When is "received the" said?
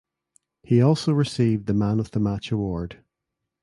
1.13-1.75